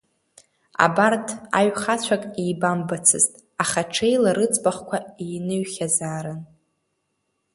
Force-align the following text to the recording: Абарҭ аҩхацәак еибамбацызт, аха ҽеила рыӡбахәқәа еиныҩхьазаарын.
Абарҭ 0.85 1.27
аҩхацәак 1.57 2.23
еибамбацызт, 2.43 3.33
аха 3.63 3.81
ҽеила 3.93 4.31
рыӡбахәқәа 4.37 4.97
еиныҩхьазаарын. 5.23 6.41